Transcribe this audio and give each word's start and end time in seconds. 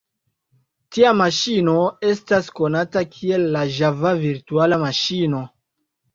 Tia 0.95 1.11
maŝino 1.19 1.75
estas 2.13 2.49
konata 2.61 3.05
kiel 3.17 3.47
la 3.59 3.63
Java 3.77 4.15
Virtuala 4.27 4.83
Maŝino. 4.87 5.45